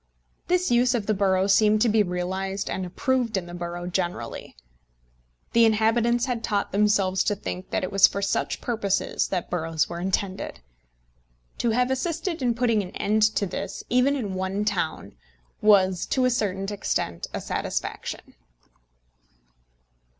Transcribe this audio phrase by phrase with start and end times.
[0.47, 4.55] This use of the borough seemed to be realised and approved in the borough generally.
[5.53, 9.87] The inhabitants had taught themselves to think that it was for such purposes that boroughs
[9.89, 10.59] were intended!
[11.59, 15.13] To have assisted in putting an end to this, even in one town,
[15.61, 18.33] was to a certain extent a satisfaction.